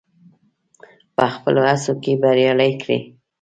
په 1.15 1.25
خپلو 1.33 1.61
هڅو 1.69 1.93
کې 2.03 2.11
بريالی 2.23 2.71
کړي. 2.81 2.99